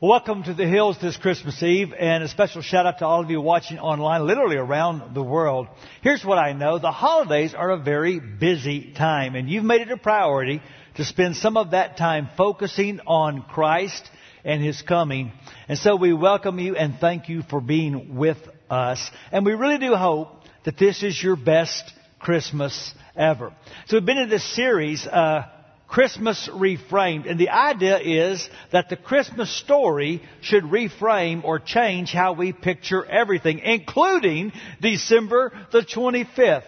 Welcome 0.00 0.44
to 0.44 0.54
the 0.54 0.64
Hills 0.64 0.96
this 1.02 1.16
Christmas 1.16 1.60
Eve, 1.60 1.92
and 1.92 2.22
a 2.22 2.28
special 2.28 2.62
shout 2.62 2.86
out 2.86 3.00
to 3.00 3.04
all 3.04 3.20
of 3.20 3.30
you 3.30 3.40
watching 3.40 3.80
online, 3.80 4.28
literally 4.28 4.54
around 4.54 5.12
the 5.12 5.24
world. 5.24 5.66
Here's 6.02 6.24
what 6.24 6.38
I 6.38 6.52
know. 6.52 6.78
The 6.78 6.92
holidays 6.92 7.52
are 7.52 7.70
a 7.70 7.78
very 7.78 8.20
busy 8.20 8.92
time, 8.92 9.34
and 9.34 9.50
you've 9.50 9.64
made 9.64 9.80
it 9.80 9.90
a 9.90 9.96
priority 9.96 10.62
to 10.98 11.04
spend 11.04 11.34
some 11.34 11.56
of 11.56 11.72
that 11.72 11.96
time 11.96 12.28
focusing 12.36 13.00
on 13.08 13.42
Christ 13.42 14.08
and 14.44 14.62
His 14.62 14.82
coming. 14.82 15.32
And 15.66 15.76
so 15.76 15.96
we 15.96 16.12
welcome 16.12 16.60
you 16.60 16.76
and 16.76 17.00
thank 17.00 17.28
you 17.28 17.42
for 17.50 17.60
being 17.60 18.14
with 18.14 18.38
us. 18.70 19.10
And 19.32 19.44
we 19.44 19.54
really 19.54 19.78
do 19.78 19.96
hope 19.96 20.28
that 20.64 20.78
this 20.78 21.02
is 21.02 21.20
your 21.20 21.34
best 21.34 21.92
Christmas 22.20 22.94
ever. 23.16 23.52
So 23.86 23.96
we've 23.96 24.06
been 24.06 24.18
in 24.18 24.30
this 24.30 24.54
series, 24.54 25.04
uh, 25.08 25.46
Christmas 25.88 26.48
Reframed. 26.52 27.28
And 27.28 27.40
the 27.40 27.48
idea 27.48 27.98
is 27.98 28.48
that 28.72 28.90
the 28.90 28.96
Christmas 28.96 29.50
story 29.50 30.22
should 30.42 30.64
reframe 30.64 31.44
or 31.44 31.58
change 31.58 32.12
how 32.12 32.34
we 32.34 32.52
picture 32.52 33.04
everything, 33.04 33.60
including 33.60 34.52
December 34.80 35.50
the 35.72 35.80
25th. 35.80 36.64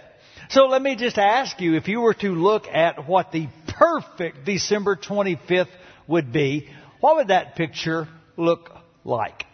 So 0.49 0.67
let 0.67 0.83
me 0.83 0.97
just 0.97 1.19
ask 1.19 1.61
you, 1.61 1.77
if 1.77 1.87
you 1.87 2.01
were 2.01 2.15
to 2.15 2.35
look 2.35 2.67
at 2.67 3.07
what 3.07 3.31
the 3.31 3.49
perfect 3.79 4.45
December 4.45 4.97
25th 4.97 5.69
would 6.09 6.33
be, 6.33 6.69
what 7.01 7.17
would 7.17 7.29
that 7.29 7.57
picture 7.57 8.09
look 8.37 8.71
like? 9.05 9.45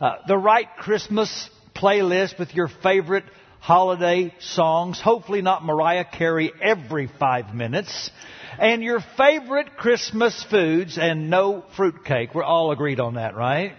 Uh, 0.00 0.16
the 0.28 0.38
right 0.38 0.68
Christmas 0.78 1.50
playlist 1.74 2.38
with 2.38 2.54
your 2.54 2.68
favorite 2.68 3.24
holiday 3.60 4.32
songs, 4.38 5.00
hopefully 5.00 5.42
not 5.42 5.64
Mariah 5.64 6.04
Carey 6.04 6.52
every 6.62 7.08
five 7.18 7.54
minutes 7.54 8.10
and 8.58 8.82
your 8.82 9.00
favorite 9.16 9.76
Christmas 9.76 10.44
foods 10.50 10.98
and 10.98 11.30
no 11.30 11.64
fruitcake. 11.76 12.34
We're 12.34 12.44
all 12.44 12.70
agreed 12.70 13.00
on 13.00 13.14
that, 13.14 13.34
right? 13.34 13.74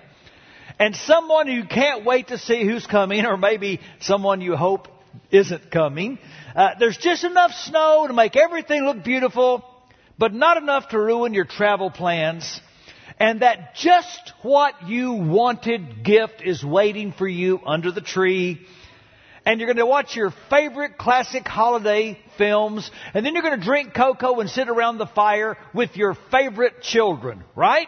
And 0.80 0.96
someone 0.96 1.48
you 1.48 1.66
can't 1.66 2.06
wait 2.06 2.28
to 2.28 2.38
see 2.38 2.64
who's 2.64 2.86
coming, 2.86 3.26
or 3.26 3.38
maybe 3.38 3.80
someone 4.00 4.42
you 4.42 4.56
hope 4.56 4.88
isn't 5.32 5.72
coming. 5.72 6.20
Uh, 6.56 6.72
there's 6.80 6.98
just 6.98 7.24
enough 7.24 7.52
snow 7.52 8.06
to 8.08 8.14
make 8.14 8.36
everything 8.36 8.84
look 8.84 9.04
beautiful, 9.04 9.66
but 10.18 10.34
not 10.34 10.58
enough 10.58 10.90
to 10.90 11.00
ruin 11.00 11.34
your 11.34 11.46
travel 11.46 11.90
plans. 11.90 12.62
And 13.20 13.42
that 13.42 13.74
just 13.76 14.34
what 14.44 14.88
you 14.88 15.14
wanted 15.14 16.04
gift 16.04 16.44
is 16.44 16.64
waiting 16.64 17.12
for 17.12 17.28
you 17.28 17.60
under 17.66 17.92
the 17.92 18.02
tree 18.02 18.68
and 19.48 19.62
you're 19.62 19.68
going 19.68 19.78
to 19.78 19.86
watch 19.86 20.14
your 20.14 20.34
favorite 20.50 20.98
classic 20.98 21.48
holiday 21.48 22.20
films, 22.38 22.92
and 23.14 23.26
then 23.26 23.34
you're 23.34 23.42
going 23.42 23.58
to 23.58 23.66
drink 23.66 23.94
cocoa 23.94 24.42
and 24.42 24.50
sit 24.50 24.68
around 24.68 24.98
the 24.98 25.08
fire 25.08 25.58
with 25.74 25.96
your 25.96 26.18
favorite 26.30 26.82
children, 26.82 27.46
right? 27.56 27.88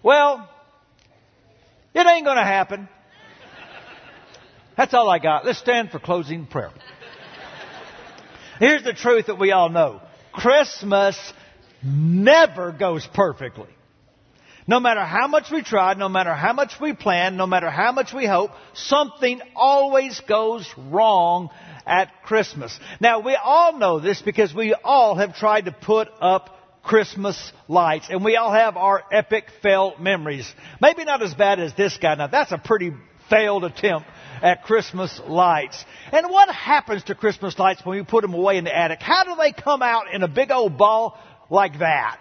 Well, 0.00 0.48
it 1.92 2.06
ain't 2.06 2.24
going 2.24 2.36
to 2.36 2.44
happen. 2.44 2.88
That's 4.76 4.94
all 4.94 5.10
I 5.10 5.18
got. 5.18 5.44
Let's 5.44 5.58
stand 5.58 5.90
for 5.90 5.98
closing 5.98 6.46
prayer. 6.46 6.70
Here's 8.60 8.84
the 8.84 8.92
truth 8.92 9.26
that 9.26 9.40
we 9.40 9.50
all 9.50 9.70
know. 9.70 10.02
Christmas 10.32 11.18
never 11.82 12.70
goes 12.70 13.04
perfectly. 13.12 13.66
No 14.66 14.78
matter 14.78 15.04
how 15.04 15.26
much 15.26 15.50
we 15.50 15.62
try, 15.62 15.94
no 15.94 16.08
matter 16.08 16.34
how 16.34 16.52
much 16.52 16.74
we 16.80 16.92
plan, 16.92 17.36
no 17.36 17.46
matter 17.46 17.68
how 17.68 17.92
much 17.92 18.12
we 18.12 18.26
hope, 18.26 18.52
something 18.74 19.40
always 19.56 20.20
goes 20.20 20.68
wrong 20.76 21.50
at 21.84 22.22
Christmas. 22.24 22.78
Now 23.00 23.20
we 23.20 23.34
all 23.34 23.78
know 23.78 23.98
this 23.98 24.22
because 24.22 24.54
we 24.54 24.74
all 24.74 25.16
have 25.16 25.34
tried 25.34 25.64
to 25.64 25.72
put 25.72 26.08
up 26.20 26.56
Christmas 26.84 27.52
lights 27.68 28.06
and 28.08 28.24
we 28.24 28.36
all 28.36 28.52
have 28.52 28.76
our 28.76 29.02
epic 29.10 29.46
fail 29.62 29.94
memories. 29.98 30.52
Maybe 30.80 31.04
not 31.04 31.22
as 31.22 31.34
bad 31.34 31.58
as 31.58 31.74
this 31.74 31.96
guy. 31.96 32.14
Now 32.14 32.28
that's 32.28 32.52
a 32.52 32.58
pretty 32.58 32.92
failed 33.28 33.64
attempt 33.64 34.08
at 34.42 34.64
Christmas 34.64 35.20
lights. 35.26 35.84
And 36.12 36.30
what 36.30 36.48
happens 36.54 37.04
to 37.04 37.14
Christmas 37.14 37.58
lights 37.58 37.84
when 37.84 37.98
we 37.98 38.04
put 38.04 38.22
them 38.22 38.34
away 38.34 38.58
in 38.58 38.64
the 38.64 38.76
attic? 38.76 39.00
How 39.00 39.24
do 39.24 39.36
they 39.36 39.52
come 39.52 39.82
out 39.82 40.12
in 40.12 40.22
a 40.22 40.28
big 40.28 40.50
old 40.50 40.78
ball 40.78 41.18
like 41.50 41.78
that? 41.80 42.18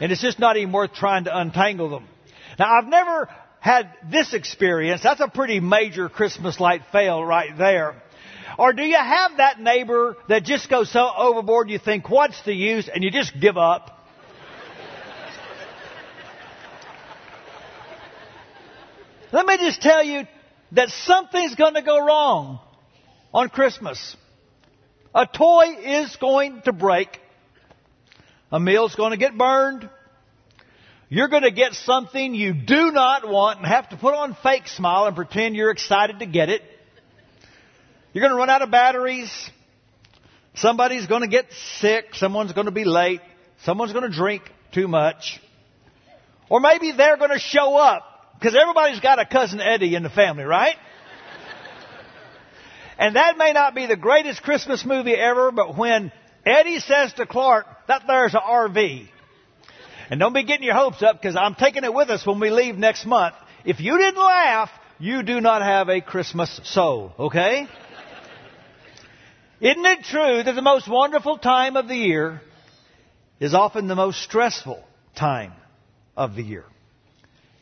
And 0.00 0.12
it's 0.12 0.20
just 0.20 0.38
not 0.38 0.56
even 0.56 0.72
worth 0.72 0.92
trying 0.94 1.24
to 1.24 1.36
untangle 1.36 1.90
them. 1.90 2.06
Now, 2.58 2.78
I've 2.78 2.86
never 2.86 3.28
had 3.60 3.92
this 4.10 4.32
experience. 4.34 5.02
That's 5.02 5.20
a 5.20 5.28
pretty 5.28 5.60
major 5.60 6.08
Christmas 6.08 6.60
light 6.60 6.82
fail 6.92 7.24
right 7.24 7.56
there. 7.58 7.94
Or 8.58 8.72
do 8.72 8.82
you 8.82 8.96
have 8.96 9.36
that 9.36 9.60
neighbor 9.60 10.16
that 10.28 10.44
just 10.44 10.70
goes 10.70 10.90
so 10.90 11.10
overboard 11.16 11.70
you 11.70 11.78
think, 11.78 12.08
what's 12.08 12.42
the 12.44 12.54
use? 12.54 12.88
And 12.92 13.04
you 13.04 13.10
just 13.10 13.38
give 13.38 13.56
up? 13.56 14.06
Let 19.32 19.46
me 19.46 19.58
just 19.58 19.82
tell 19.82 20.02
you 20.02 20.26
that 20.72 20.88
something's 20.88 21.54
going 21.54 21.74
to 21.74 21.82
go 21.82 22.04
wrong 22.04 22.60
on 23.34 23.48
Christmas. 23.48 24.16
A 25.14 25.26
toy 25.26 25.76
is 25.82 26.16
going 26.16 26.62
to 26.62 26.72
break. 26.72 27.20
A 28.50 28.58
meal's 28.58 28.94
going 28.94 29.10
to 29.10 29.16
get 29.16 29.36
burned. 29.36 29.88
You're 31.10 31.28
going 31.28 31.42
to 31.42 31.50
get 31.50 31.74
something 31.74 32.34
you 32.34 32.52
do 32.52 32.90
not 32.90 33.28
want 33.28 33.58
and 33.58 33.66
have 33.66 33.88
to 33.90 33.96
put 33.96 34.14
on 34.14 34.36
fake 34.42 34.68
smile 34.68 35.06
and 35.06 35.16
pretend 35.16 35.56
you're 35.56 35.70
excited 35.70 36.18
to 36.18 36.26
get 36.26 36.48
it. 36.48 36.62
You're 38.12 38.22
going 38.22 38.32
to 38.32 38.38
run 38.38 38.50
out 38.50 38.62
of 38.62 38.70
batteries. 38.70 39.30
Somebody's 40.54 41.06
going 41.06 41.22
to 41.22 41.28
get 41.28 41.46
sick. 41.78 42.14
Someone's 42.14 42.52
going 42.52 42.66
to 42.66 42.72
be 42.72 42.84
late. 42.84 43.20
Someone's 43.64 43.92
going 43.92 44.10
to 44.10 44.14
drink 44.14 44.42
too 44.72 44.88
much. 44.88 45.40
Or 46.48 46.60
maybe 46.60 46.92
they're 46.92 47.16
going 47.16 47.30
to 47.30 47.38
show 47.38 47.76
up 47.76 48.04
because 48.38 48.56
everybody's 48.58 49.00
got 49.00 49.18
a 49.18 49.26
cousin 49.26 49.60
Eddie 49.60 49.94
in 49.94 50.02
the 50.02 50.10
family, 50.10 50.44
right? 50.44 50.76
and 52.98 53.16
that 53.16 53.36
may 53.36 53.52
not 53.52 53.74
be 53.74 53.86
the 53.86 53.96
greatest 53.96 54.42
Christmas 54.42 54.84
movie 54.84 55.14
ever, 55.14 55.52
but 55.52 55.76
when 55.76 56.12
Eddie 56.48 56.80
says 56.80 57.12
to 57.14 57.26
Clark, 57.26 57.66
that 57.88 58.04
there's 58.06 58.34
an 58.34 58.40
RV. 58.40 59.08
And 60.10 60.18
don't 60.18 60.32
be 60.32 60.44
getting 60.44 60.64
your 60.64 60.74
hopes 60.74 61.02
up 61.02 61.20
because 61.20 61.36
I'm 61.36 61.54
taking 61.54 61.84
it 61.84 61.92
with 61.92 62.08
us 62.08 62.26
when 62.26 62.40
we 62.40 62.50
leave 62.50 62.76
next 62.76 63.04
month. 63.04 63.34
If 63.64 63.80
you 63.80 63.98
didn't 63.98 64.20
laugh, 64.20 64.70
you 64.98 65.22
do 65.22 65.40
not 65.40 65.62
have 65.62 65.88
a 65.90 66.00
Christmas 66.00 66.60
soul, 66.64 67.12
okay? 67.18 67.68
Isn't 69.60 69.84
it 69.84 70.04
true 70.04 70.42
that 70.42 70.54
the 70.54 70.62
most 70.62 70.88
wonderful 70.88 71.36
time 71.36 71.76
of 71.76 71.88
the 71.88 71.96
year 71.96 72.40
is 73.40 73.52
often 73.52 73.86
the 73.86 73.96
most 73.96 74.22
stressful 74.22 74.82
time 75.14 75.52
of 76.16 76.34
the 76.34 76.42
year? 76.42 76.64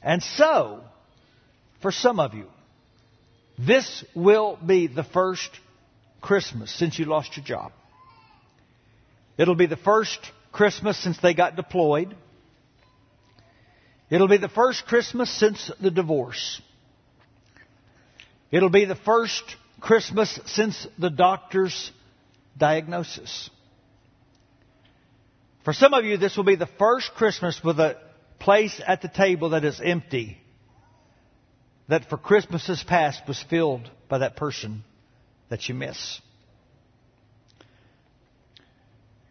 And 0.03 0.23
so, 0.23 0.85
for 1.83 1.91
some 1.91 2.21
of 2.21 2.35
you, 2.35 2.47
this 3.59 4.05
will 4.15 4.59
be 4.65 4.87
the 4.87 5.03
first 5.03 5.51
Christmas 6.21 6.73
since 6.73 6.99
you 6.99 7.07
lost 7.07 7.37
your 7.37 7.45
job. 7.45 7.73
It'll 9.39 9.55
be 9.55 9.67
the 9.67 9.77
first 9.77 10.19
Christmas 10.53 11.03
since 11.03 11.19
they 11.19 11.35
got 11.35 11.57
deployed. 11.57 12.17
It'll 14.09 14.29
be 14.29 14.39
the 14.39 14.49
first 14.49 14.87
Christmas 14.87 15.31
since 15.31 15.71
the 15.81 15.91
divorce. 15.91 16.61
It'll 18.51 18.71
be 18.71 18.85
the 18.85 18.95
first 18.95 19.43
Christmas 19.81 20.39
since 20.47 20.87
the 20.99 21.11
doctor's 21.11 21.93
diagnosis. 22.57 23.51
For 25.65 25.73
some 25.73 25.95
of 25.95 26.05
you, 26.05 26.17
this 26.17 26.37
will 26.37 26.45
be 26.45 26.57
the 26.57 26.69
first 26.79 27.13
Christmas 27.15 27.61
with 27.63 27.81
a 27.81 27.97
place 28.39 28.81
at 28.87 29.03
the 29.03 29.09
table 29.09 29.51
that 29.51 29.65
is 29.65 29.81
empty, 29.83 30.39
that 31.89 32.09
for 32.09 32.17
Christmases 32.17 32.85
past 32.85 33.23
was 33.27 33.43
filled 33.51 33.91
by 34.09 34.19
that 34.19 34.37
person 34.37 34.85
that 35.49 35.69
you 35.69 35.75
miss. 35.75 36.21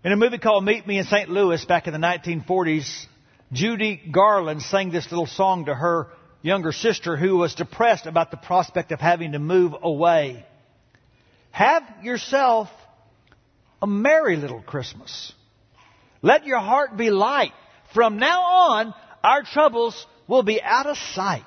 In 0.05 0.11
a 0.11 0.17
movie 0.17 0.37
called 0.37 0.63
Meet 0.63 0.85
Me 0.85 0.99
in 0.99 1.05
St. 1.05 1.31
Louis 1.31 1.65
back 1.65 1.87
in 1.87 1.93
the 1.93 1.97
1940s, 1.97 3.07
Judy 3.51 3.99
Garland 4.11 4.61
sang 4.61 4.91
this 4.91 5.09
little 5.11 5.25
song 5.25 5.65
to 5.65 5.73
her 5.73 6.09
younger 6.43 6.71
sister 6.71 7.17
who 7.17 7.37
was 7.37 7.55
depressed 7.55 8.05
about 8.05 8.29
the 8.29 8.37
prospect 8.37 8.91
of 8.91 8.99
having 8.99 9.31
to 9.31 9.39
move 9.39 9.73
away. 9.81 10.45
Have 11.49 11.81
yourself 12.03 12.69
a 13.81 13.87
merry 13.87 14.35
little 14.35 14.61
Christmas. 14.61 15.33
Let 16.21 16.45
your 16.45 16.59
heart 16.59 16.95
be 16.97 17.09
light. 17.09 17.53
From 17.91 18.19
now 18.19 18.41
on, 18.41 18.93
our 19.23 19.41
troubles 19.41 20.05
will 20.27 20.43
be 20.43 20.61
out 20.61 20.85
of 20.85 20.97
sight. 20.97 21.45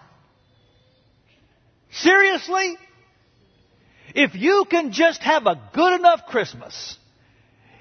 Seriously? 1.93 2.77
If 4.17 4.35
you 4.35 4.65
can 4.69 4.91
just 4.91 5.23
have 5.23 5.47
a 5.47 5.63
good 5.73 6.01
enough 6.01 6.27
Christmas, 6.27 6.98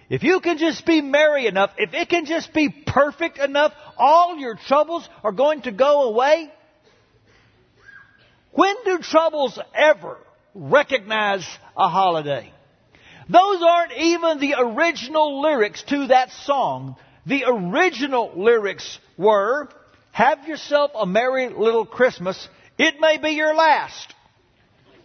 if 0.09 0.24
you 0.24 0.39
can 0.39 0.57
just 0.57 0.86
be 0.86 1.01
merry 1.01 1.48
enough, 1.48 1.71
if 1.77 1.94
it 1.94 2.09
can 2.09 2.25
just 2.25 2.54
be 2.54 2.69
perfect 2.69 3.39
enough, 3.39 3.74
all 3.98 4.38
your 4.38 4.56
troubles 4.56 5.07
are 5.24 5.33
going 5.33 5.62
to 5.63 5.71
go 5.71 6.04
away. 6.04 6.51
When 8.51 8.75
do 8.86 9.00
troubles 9.00 9.59
ever 9.75 10.18
recognize 10.56 11.45
a 11.75 11.89
holiday? 11.89 12.51
Those 13.30 13.62
aren't 13.62 13.92
even 13.94 14.39
the 14.39 14.56
original 14.57 15.42
lyrics 15.42 15.83
to 15.83 16.07
that 16.07 16.31
song. 16.31 16.95
The 17.25 17.44
original 17.45 18.31
lyrics 18.36 19.00
were, 19.18 19.68
have 20.12 20.48
yourself 20.48 20.92
a 20.95 21.06
merry 21.06 21.50
little 21.50 21.86
Christmas. 21.86 22.48
It 22.77 23.01
may 23.01 23.18
be 23.18 23.31
your 23.31 23.54
last. 23.54 24.13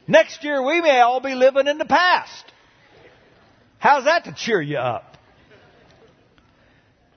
Next 0.06 0.44
year 0.44 0.64
we 0.64 0.80
may 0.80 1.00
all 1.00 1.20
be 1.20 1.34
living 1.34 1.66
in 1.66 1.78
the 1.78 1.84
past. 1.84 2.44
How's 3.82 4.04
that 4.04 4.26
to 4.26 4.32
cheer 4.32 4.62
you 4.62 4.78
up? 4.78 5.16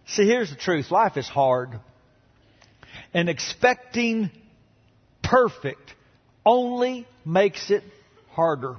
See, 0.08 0.26
here's 0.26 0.50
the 0.50 0.56
truth. 0.56 0.90
Life 0.90 1.16
is 1.16 1.28
hard. 1.28 1.80
And 3.14 3.30
expecting 3.30 4.32
perfect 5.22 5.94
only 6.44 7.08
makes 7.24 7.70
it 7.70 7.84
harder. 8.32 8.78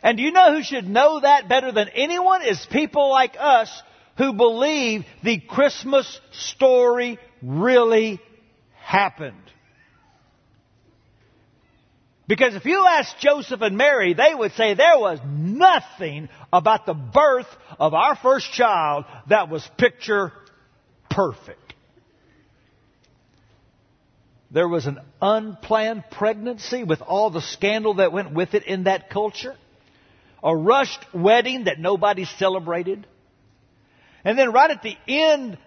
And 0.00 0.16
do 0.16 0.22
you 0.22 0.30
know 0.30 0.54
who 0.54 0.62
should 0.62 0.88
know 0.88 1.18
that 1.18 1.48
better 1.48 1.72
than 1.72 1.88
anyone? 1.88 2.42
Is 2.42 2.64
people 2.70 3.10
like 3.10 3.34
us 3.36 3.82
who 4.16 4.32
believe 4.32 5.04
the 5.24 5.40
Christmas 5.40 6.20
story 6.30 7.18
really 7.42 8.20
happened. 8.76 9.34
Because 12.32 12.54
if 12.54 12.64
you 12.64 12.86
ask 12.86 13.18
Joseph 13.18 13.60
and 13.60 13.76
Mary, 13.76 14.14
they 14.14 14.34
would 14.34 14.52
say 14.52 14.72
there 14.72 14.98
was 14.98 15.18
nothing 15.26 16.30
about 16.50 16.86
the 16.86 16.94
birth 16.94 17.46
of 17.78 17.92
our 17.92 18.16
first 18.16 18.50
child 18.54 19.04
that 19.28 19.50
was 19.50 19.68
picture 19.76 20.32
perfect. 21.10 21.74
There 24.50 24.66
was 24.66 24.86
an 24.86 25.00
unplanned 25.20 26.04
pregnancy 26.10 26.84
with 26.84 27.02
all 27.02 27.28
the 27.28 27.42
scandal 27.42 27.96
that 27.96 28.14
went 28.14 28.32
with 28.32 28.54
it 28.54 28.64
in 28.64 28.84
that 28.84 29.10
culture. 29.10 29.54
A 30.42 30.56
rushed 30.56 31.04
wedding 31.12 31.64
that 31.64 31.78
nobody 31.78 32.24
celebrated. 32.24 33.06
And 34.24 34.38
then 34.38 34.52
right 34.52 34.70
at 34.70 34.82
the 34.82 34.96
end 35.06 35.58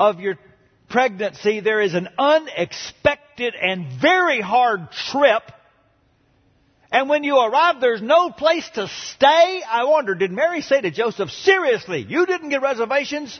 of 0.00 0.18
your 0.18 0.36
pregnancy, 0.90 1.60
there 1.60 1.80
is 1.80 1.94
an 1.94 2.08
unexpected 2.18 3.54
and 3.54 4.00
very 4.00 4.40
hard 4.40 4.90
trip. 5.12 5.44
And 6.90 7.08
when 7.08 7.22
you 7.22 7.38
arrive, 7.38 7.80
there's 7.80 8.00
no 8.00 8.30
place 8.30 8.68
to 8.74 8.88
stay. 8.88 9.62
I 9.68 9.84
wonder, 9.84 10.14
did 10.14 10.30
Mary 10.30 10.62
say 10.62 10.80
to 10.80 10.90
Joseph, 10.90 11.30
seriously, 11.30 12.06
you 12.08 12.24
didn't 12.24 12.48
get 12.48 12.62
reservations? 12.62 13.38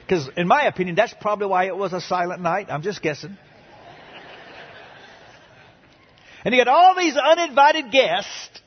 Because 0.00 0.28
in 0.36 0.48
my 0.48 0.64
opinion, 0.64 0.96
that's 0.96 1.14
probably 1.20 1.48
why 1.48 1.66
it 1.66 1.76
was 1.76 1.92
a 1.92 2.00
silent 2.00 2.40
night. 2.40 2.68
I'm 2.70 2.82
just 2.82 3.02
guessing. 3.02 3.36
and 6.44 6.54
you 6.54 6.64
got 6.64 6.72
all 6.72 6.94
these 6.96 7.16
uninvited 7.16 7.90
guests. 7.90 8.60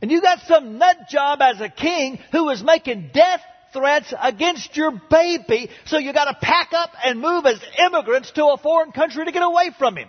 And 0.00 0.10
you 0.10 0.22
got 0.22 0.40
some 0.46 0.78
nut 0.78 0.96
job 1.10 1.42
as 1.42 1.60
a 1.60 1.68
king 1.68 2.18
who 2.32 2.44
was 2.44 2.62
making 2.62 3.10
death 3.12 3.40
threats 3.72 4.12
against 4.18 4.76
your 4.76 4.92
baby, 5.10 5.68
so 5.86 5.98
you 5.98 6.12
gotta 6.12 6.36
pack 6.40 6.72
up 6.72 6.90
and 7.04 7.20
move 7.20 7.44
as 7.44 7.60
immigrants 7.78 8.30
to 8.32 8.46
a 8.46 8.56
foreign 8.56 8.92
country 8.92 9.24
to 9.24 9.32
get 9.32 9.42
away 9.42 9.70
from 9.78 9.96
him. 9.96 10.08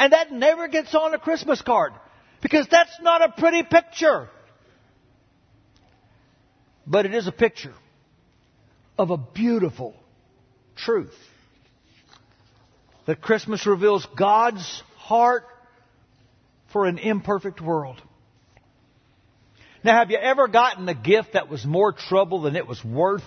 And 0.00 0.14
that 0.14 0.32
never 0.32 0.66
gets 0.66 0.94
on 0.94 1.12
a 1.12 1.18
Christmas 1.18 1.60
card. 1.60 1.92
Because 2.40 2.66
that's 2.70 2.98
not 3.02 3.20
a 3.20 3.28
pretty 3.28 3.62
picture. 3.62 4.30
But 6.86 7.04
it 7.04 7.14
is 7.14 7.26
a 7.26 7.32
picture 7.32 7.74
of 8.98 9.10
a 9.10 9.18
beautiful 9.18 9.94
truth. 10.74 11.14
That 13.04 13.20
Christmas 13.20 13.66
reveals 13.66 14.06
God's 14.16 14.82
heart 14.96 15.44
for 16.72 16.86
an 16.86 16.96
imperfect 16.96 17.60
world. 17.60 18.00
Now, 19.84 19.98
have 19.98 20.10
you 20.10 20.16
ever 20.16 20.48
gotten 20.48 20.88
a 20.88 20.94
gift 20.94 21.34
that 21.34 21.50
was 21.50 21.66
more 21.66 21.92
trouble 21.92 22.40
than 22.40 22.56
it 22.56 22.66
was 22.66 22.82
worth? 22.82 23.24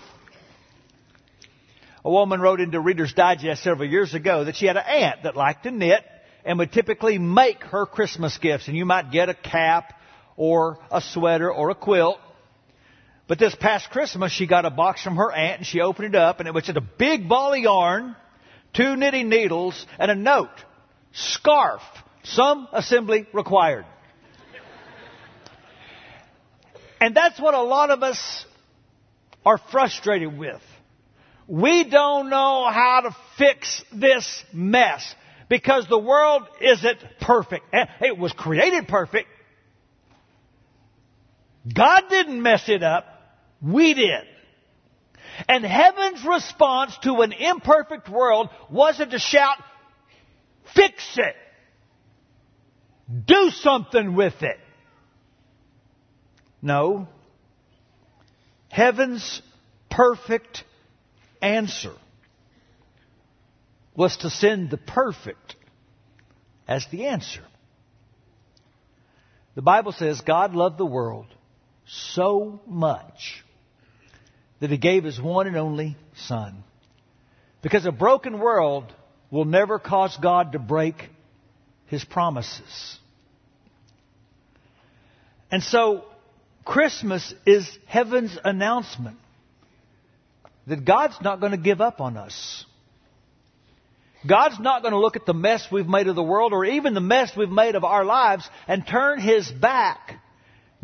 A 2.04 2.10
woman 2.10 2.42
wrote 2.42 2.62
into 2.62 2.80
Reader's 2.80 3.14
Digest 3.14 3.62
several 3.62 3.88
years 3.88 4.16
ago 4.16 4.46
that 4.46 4.56
she 4.56 4.66
had 4.66 4.76
an 4.76 4.86
aunt 4.88 5.24
that 5.24 5.36
liked 5.36 5.66
to 5.66 5.72
knit 5.72 6.04
and 6.46 6.58
would 6.60 6.72
typically 6.72 7.18
make 7.18 7.64
her 7.64 7.86
Christmas 7.86 8.38
gifts. 8.38 8.68
And 8.68 8.78
you 8.78 8.86
might 8.86 9.12
get 9.12 9.30
a 9.30 9.34
cap 9.34 9.94
or 10.36 10.80
a 10.92 11.02
sweater 11.02 11.52
or 11.52 11.70
a 11.70 11.76
quilt. 11.76 12.18
But 13.28 13.40
this 13.40 13.56
past 13.56 13.90
Christmas, 13.90 14.32
she 14.32 14.48
got 14.48 14.66
a 14.66 14.70
box 14.70 15.02
from 15.04 15.16
her 15.16 15.32
aunt 15.32 15.60
and 15.60 15.68
she 15.68 15.80
opened 15.80 16.14
it 16.14 16.16
up 16.16 16.40
and 16.40 16.48
it 16.48 16.54
was 16.54 16.66
just 16.66 16.78
a 16.78 16.82
big 16.82 17.30
ball 17.30 17.54
of 17.54 17.60
yarn, 17.60 18.16
two 18.74 18.96
knitting 18.96 19.30
needles, 19.30 19.86
and 19.98 20.12
a 20.12 20.16
note. 20.16 20.50
Scarf. 21.14 21.82
Some 22.24 22.68
assembly 22.72 23.28
required. 23.34 23.86
And 27.00 27.16
that's 27.16 27.40
what 27.40 27.54
a 27.54 27.62
lot 27.62 27.90
of 27.90 28.02
us 28.02 28.46
are 29.46 29.58
frustrated 29.58 30.38
with. 30.38 30.62
We 31.48 31.84
don't 31.84 32.30
know 32.30 32.70
how 32.72 33.02
to 33.02 33.16
fix 33.38 33.84
this 33.92 34.44
mess 34.54 35.14
because 35.50 35.88
the 35.88 36.00
world 36.00 36.44
isn't 36.62 37.00
perfect. 37.22 37.66
Eh, 37.74 37.86
it 38.02 38.18
was 38.18 38.32
created 38.34 38.88
perfect. 38.88 39.28
God 41.72 42.04
didn't 42.10 42.42
mess 42.42 42.68
it 42.68 42.84
up. 42.84 43.06
We 43.62 43.94
did. 43.94 44.24
And 45.48 45.64
heaven's 45.64 46.24
response 46.26 46.98
to 47.04 47.22
an 47.22 47.32
imperfect 47.32 48.10
world 48.10 48.50
wasn't 48.70 49.12
to 49.12 49.20
shout, 49.20 49.58
fix 50.76 51.18
it. 51.18 51.36
Do 53.26 53.50
something 53.50 54.16
with 54.16 54.42
it. 54.42 54.58
No. 56.62 57.08
Heaven's 58.70 59.42
perfect 59.90 60.64
answer 61.42 61.94
was 63.96 64.18
to 64.18 64.30
send 64.30 64.70
the 64.70 64.78
perfect 64.78 65.56
as 66.68 66.86
the 66.92 67.06
answer. 67.06 67.44
The 69.56 69.62
Bible 69.62 69.92
says 69.92 70.22
God 70.22 70.56
loved 70.56 70.78
the 70.78 70.86
world 70.86 71.28
so 71.86 72.60
much 72.66 73.44
that 74.60 74.72
He 74.72 74.78
gave 74.78 75.04
His 75.04 75.22
one 75.22 75.48
and 75.48 75.58
only 75.58 75.96
Son. 76.16 76.64
Because 77.62 77.86
a 77.86 77.92
broken 77.92 78.40
world 78.40 78.94
will 79.30 79.46
never 79.46 79.80
cause 79.80 80.18
God 80.22 80.54
to 80.54 80.60
break 80.60 81.10
His 81.88 82.04
promises. 82.04 82.98
And 85.52 85.62
so 85.62 86.06
Christmas 86.66 87.34
is 87.46 87.78
heaven's 87.86 88.38
announcement 88.44 89.18
that 90.66 90.86
God's 90.86 91.20
not 91.22 91.40
going 91.40 91.52
to 91.52 91.58
give 91.58 91.82
up 91.82 92.02
on 92.02 92.18
us. 92.18 92.66
God's 94.28 94.60
not 94.60 94.82
going 94.82 94.94
to 94.94 95.00
look 95.00 95.16
at 95.16 95.26
the 95.26 95.34
mess 95.34 95.68
we've 95.72 95.88
made 95.88 96.08
of 96.08 96.16
the 96.16 96.24
world 96.24 96.54
or 96.54 96.66
even 96.66 96.94
the 96.94 97.02
mess 97.02 97.36
we've 97.36 97.50
made 97.50 97.76
of 97.76 97.84
our 97.84 98.06
lives 98.06 98.50
and 98.68 98.86
turn 98.88 99.20
His 99.20 99.52
back. 99.52 100.20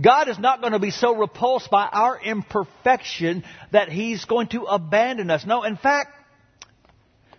God 0.02 0.30
is 0.30 0.40
not 0.40 0.62
going 0.62 0.74
to 0.74 0.80
be 0.80 0.92
so 0.92 1.16
repulsed 1.16 1.70
by 1.70 1.86
our 1.86 2.20
imperfection 2.20 3.44
that 3.72 3.90
He's 3.90 4.26
going 4.26 4.48
to 4.50 4.64
abandon 4.64 5.30
us. 5.30 5.46
No, 5.46 5.64
in 5.64 5.78
fact, 5.78 6.12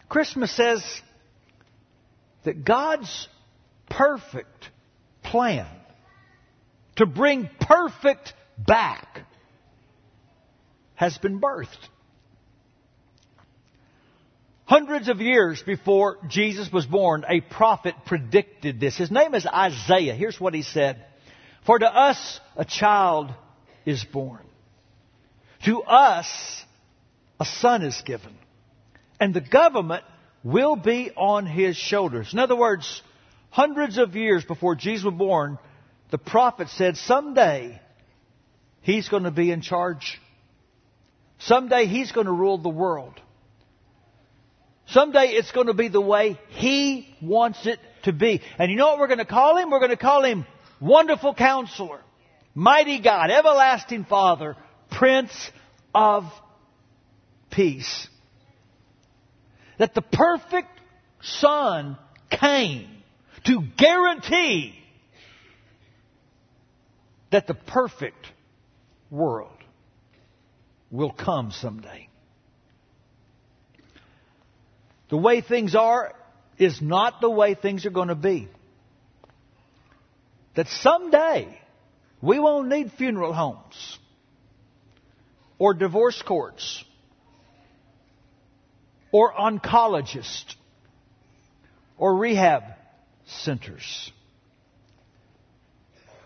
Christmas 0.08 0.54
says 0.54 0.82
that 2.44 2.64
God's 2.64 3.28
perfect 3.88 4.70
plan 5.22 5.66
to 6.96 7.06
bring 7.06 7.48
perfect 7.60 8.34
back 8.58 9.22
has 10.94 11.16
been 11.18 11.40
birthed. 11.40 11.78
Hundreds 14.70 15.08
of 15.08 15.20
years 15.20 15.60
before 15.60 16.16
Jesus 16.28 16.72
was 16.72 16.86
born, 16.86 17.24
a 17.28 17.40
prophet 17.40 17.96
predicted 18.06 18.78
this. 18.78 18.96
His 18.96 19.10
name 19.10 19.34
is 19.34 19.44
Isaiah. 19.44 20.14
Here's 20.14 20.40
what 20.40 20.54
he 20.54 20.62
said. 20.62 21.04
For 21.66 21.76
to 21.76 21.92
us 21.92 22.38
a 22.54 22.64
child 22.64 23.34
is 23.84 24.04
born. 24.04 24.46
To 25.64 25.82
us 25.82 26.64
a 27.40 27.44
son 27.44 27.82
is 27.82 28.00
given. 28.06 28.32
And 29.18 29.34
the 29.34 29.40
government 29.40 30.04
will 30.44 30.76
be 30.76 31.10
on 31.16 31.46
his 31.46 31.76
shoulders. 31.76 32.32
In 32.32 32.38
other 32.38 32.54
words, 32.54 33.02
hundreds 33.50 33.98
of 33.98 34.14
years 34.14 34.44
before 34.44 34.76
Jesus 34.76 35.04
was 35.04 35.14
born, 35.14 35.58
the 36.12 36.18
prophet 36.18 36.68
said 36.68 36.96
someday 36.96 37.82
he's 38.82 39.08
going 39.08 39.24
to 39.24 39.32
be 39.32 39.50
in 39.50 39.62
charge. 39.62 40.20
Someday 41.40 41.86
he's 41.86 42.12
going 42.12 42.28
to 42.28 42.32
rule 42.32 42.58
the 42.58 42.68
world. 42.68 43.20
Someday 44.90 45.28
it's 45.28 45.52
going 45.52 45.68
to 45.68 45.74
be 45.74 45.88
the 45.88 46.00
way 46.00 46.38
he 46.48 47.14
wants 47.22 47.64
it 47.66 47.78
to 48.04 48.12
be. 48.12 48.42
And 48.58 48.70
you 48.70 48.76
know 48.76 48.88
what 48.88 48.98
we're 48.98 49.06
going 49.06 49.18
to 49.18 49.24
call 49.24 49.56
him? 49.56 49.70
We're 49.70 49.78
going 49.78 49.90
to 49.90 49.96
call 49.96 50.24
him 50.24 50.46
Wonderful 50.80 51.34
Counselor, 51.34 52.00
Mighty 52.54 53.00
God, 53.00 53.30
Everlasting 53.30 54.04
Father, 54.04 54.56
Prince 54.90 55.50
of 55.94 56.24
Peace. 57.50 58.08
That 59.78 59.94
the 59.94 60.02
perfect 60.02 60.68
Son 61.22 61.96
came 62.30 62.88
to 63.44 63.62
guarantee 63.76 64.74
that 67.30 67.46
the 67.46 67.54
perfect 67.54 68.26
world 69.10 69.56
will 70.90 71.12
come 71.12 71.52
someday. 71.52 72.09
The 75.10 75.16
way 75.16 75.40
things 75.40 75.74
are 75.74 76.14
is 76.58 76.80
not 76.80 77.20
the 77.20 77.30
way 77.30 77.54
things 77.54 77.84
are 77.84 77.90
going 77.90 78.08
to 78.08 78.14
be. 78.14 78.48
That 80.54 80.68
someday 80.68 81.60
we 82.22 82.38
won't 82.38 82.68
need 82.68 82.92
funeral 82.92 83.32
homes 83.32 83.98
or 85.58 85.74
divorce 85.74 86.22
courts 86.22 86.84
or 89.12 89.32
oncologists 89.32 90.54
or 91.98 92.16
rehab 92.16 92.62
centers. 93.26 94.12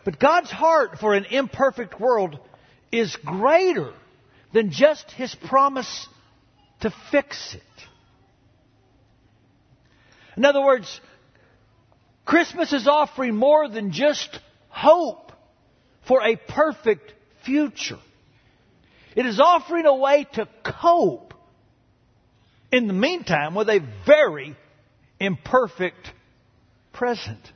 But 0.05 0.19
God's 0.19 0.51
heart 0.51 0.99
for 0.99 1.15
an 1.15 1.25
imperfect 1.25 1.99
world 1.99 2.39
is 2.93 3.17
greater 3.25 3.93
than 4.53 4.71
just 4.71 5.11
His 5.11 5.35
promise 5.35 6.09
to 6.81 6.93
fix 7.11 7.55
it. 7.55 7.63
In 10.37 10.45
other 10.45 10.63
words, 10.63 11.01
Christmas 12.25 12.73
is 12.73 12.89
offering 12.89 13.37
more 13.37 13.69
than 13.69 13.93
just 13.93 14.39
hope 14.69 15.33
for 16.09 16.23
a 16.23 16.37
perfect 16.37 17.13
future. 17.45 17.99
It 19.15 19.27
is 19.27 19.39
offering 19.39 19.87
a 19.87 19.95
way 19.95 20.27
to 20.35 20.49
cope 20.65 21.35
in 22.73 22.89
the 22.89 22.93
meantime 22.93 23.55
with 23.55 23.69
a 23.69 23.81
very 24.05 24.57
imperfect 25.21 26.13
present. 26.93 27.53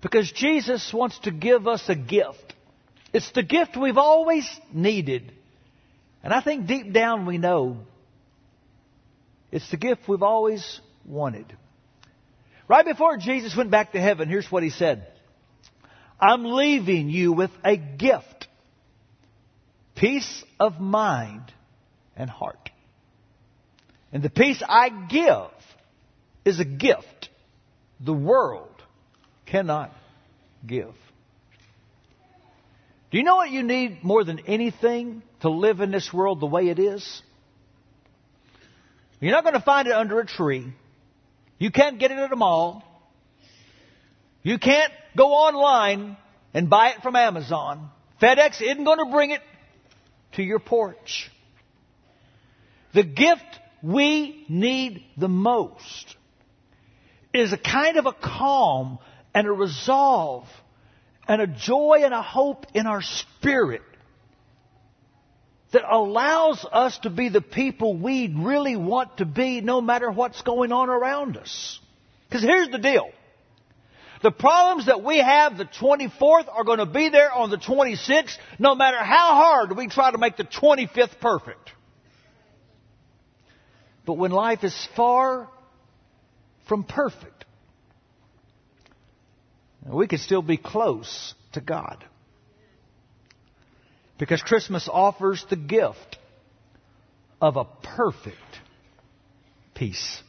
Because 0.00 0.30
Jesus 0.32 0.92
wants 0.92 1.18
to 1.20 1.30
give 1.30 1.66
us 1.66 1.82
a 1.88 1.94
gift. 1.94 2.54
It's 3.12 3.30
the 3.32 3.42
gift 3.42 3.76
we've 3.76 3.98
always 3.98 4.48
needed. 4.72 5.32
And 6.22 6.32
I 6.32 6.40
think 6.40 6.66
deep 6.66 6.92
down 6.92 7.26
we 7.26 7.36
know 7.36 7.78
it's 9.50 9.70
the 9.70 9.76
gift 9.76 10.02
we've 10.08 10.22
always 10.22 10.80
wanted. 11.04 11.46
Right 12.68 12.84
before 12.84 13.16
Jesus 13.16 13.56
went 13.56 13.70
back 13.70 13.92
to 13.92 14.00
heaven, 14.00 14.28
here's 14.28 14.50
what 14.50 14.62
he 14.62 14.70
said 14.70 15.06
I'm 16.20 16.44
leaving 16.44 17.08
you 17.08 17.32
with 17.32 17.50
a 17.64 17.76
gift 17.76 18.48
peace 19.94 20.44
of 20.60 20.80
mind 20.80 21.52
and 22.16 22.28
heart. 22.30 22.70
And 24.12 24.22
the 24.22 24.30
peace 24.30 24.62
I 24.66 24.90
give 25.08 25.50
is 26.44 26.60
a 26.60 26.64
gift 26.64 27.28
the 28.00 28.12
world 28.12 28.82
cannot 29.46 29.92
give. 30.66 30.94
Do 33.10 33.18
you 33.18 33.24
know 33.24 33.36
what 33.36 33.50
you 33.50 33.62
need 33.62 34.04
more 34.04 34.24
than 34.24 34.40
anything 34.46 35.22
to 35.40 35.50
live 35.50 35.80
in 35.80 35.90
this 35.90 36.12
world 36.12 36.40
the 36.40 36.46
way 36.46 36.68
it 36.68 36.78
is? 36.78 37.22
You're 39.20 39.32
not 39.32 39.42
going 39.42 39.54
to 39.54 39.60
find 39.60 39.88
it 39.88 39.94
under 39.94 40.20
a 40.20 40.26
tree. 40.26 40.72
You 41.58 41.70
can't 41.70 41.98
get 41.98 42.10
it 42.10 42.18
at 42.18 42.32
a 42.32 42.36
mall. 42.36 42.84
You 44.42 44.58
can't 44.58 44.92
go 45.16 45.32
online 45.32 46.16
and 46.54 46.70
buy 46.70 46.90
it 46.90 47.02
from 47.02 47.16
Amazon. 47.16 47.90
FedEx 48.22 48.62
isn't 48.62 48.84
going 48.84 48.98
to 48.98 49.10
bring 49.10 49.30
it 49.30 49.40
to 50.32 50.42
your 50.42 50.60
porch. 50.60 51.30
The 52.94 53.02
gift 53.02 53.44
we 53.82 54.44
need 54.48 55.04
the 55.16 55.28
most 55.28 56.16
is 57.34 57.52
a 57.52 57.58
kind 57.58 57.96
of 57.96 58.06
a 58.06 58.12
calm 58.12 58.98
and 59.34 59.46
a 59.46 59.52
resolve 59.52 60.46
and 61.26 61.42
a 61.42 61.46
joy 61.46 62.00
and 62.02 62.14
a 62.14 62.22
hope 62.22 62.66
in 62.74 62.86
our 62.86 63.02
spirit 63.02 63.82
that 65.72 65.82
allows 65.88 66.64
us 66.70 66.98
to 66.98 67.10
be 67.10 67.28
the 67.28 67.40
people 67.40 67.96
we 67.96 68.32
really 68.34 68.76
want 68.76 69.18
to 69.18 69.26
be 69.26 69.60
no 69.60 69.80
matter 69.80 70.10
what's 70.10 70.40
going 70.42 70.72
on 70.72 70.88
around 70.88 71.36
us. 71.36 71.78
Because 72.28 72.42
here's 72.42 72.70
the 72.70 72.78
deal. 72.78 73.10
The 74.22 74.30
problems 74.30 74.86
that 74.86 75.04
we 75.04 75.18
have 75.18 75.58
the 75.58 75.64
24th 75.64 76.48
are 76.48 76.64
going 76.64 76.78
to 76.78 76.86
be 76.86 77.08
there 77.08 77.32
on 77.32 77.50
the 77.50 77.56
26th 77.56 78.36
no 78.58 78.74
matter 78.74 78.98
how 78.98 79.34
hard 79.34 79.76
we 79.76 79.88
try 79.88 80.10
to 80.10 80.18
make 80.18 80.36
the 80.36 80.44
25th 80.44 81.20
perfect. 81.20 81.70
But 84.04 84.14
when 84.14 84.30
life 84.30 84.64
is 84.64 84.88
far 84.96 85.48
from 86.66 86.82
perfect, 86.82 87.44
we 89.86 90.06
can 90.06 90.18
still 90.18 90.42
be 90.42 90.56
close 90.56 91.34
to 91.52 91.60
God. 91.60 92.04
Because 94.18 94.42
Christmas 94.42 94.88
offers 94.92 95.44
the 95.48 95.56
gift 95.56 96.18
of 97.40 97.56
a 97.56 97.64
perfect 97.64 98.36
peace. 99.74 100.22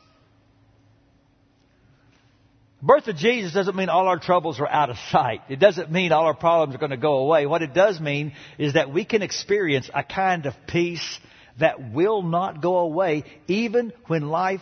Birth 2.82 3.08
of 3.08 3.18
Jesus 3.18 3.54
doesn't 3.54 3.76
mean 3.76 3.90
all 3.90 4.08
our 4.08 4.20
troubles 4.20 4.60
are 4.60 4.68
out 4.68 4.90
of 4.90 4.98
sight. 5.12 5.42
It 5.50 5.60
doesn't 5.60 5.92
mean 5.92 6.14
all 6.14 6.26
our 6.26 6.34
problems 6.36 6.76
are 6.76 6.78
going 6.78 6.92
to 6.92 6.98
go 6.98 7.18
away. 7.18 7.46
What 7.46 7.62
it 7.62 7.74
does 7.74 8.00
mean 8.00 8.34
is 8.58 8.74
that 8.74 8.94
we 8.94 9.04
can 9.04 9.22
experience 9.22 9.90
a 9.94 10.04
kind 10.04 10.46
of 10.46 10.54
peace 10.66 11.20
that 11.60 11.92
will 11.92 12.22
not 12.22 12.62
go 12.62 12.78
away 12.78 13.26
even 13.48 13.92
when 14.08 14.30
life 14.30 14.62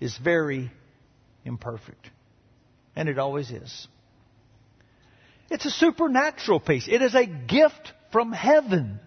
is 0.00 0.16
very 0.16 0.72
imperfect. 1.44 2.10
And 2.96 3.08
it 3.08 3.18
always 3.18 3.50
is. 3.50 3.86
It's 5.50 5.66
a 5.66 5.70
supernatural 5.70 6.58
peace. 6.58 6.88
It 6.88 7.00
is 7.00 7.14
a 7.14 7.26
gift 7.26 7.92
from 8.14 8.30
heaven. 8.30 9.00